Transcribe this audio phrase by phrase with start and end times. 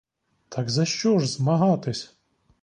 [0.49, 2.17] Так за що ж змагатись?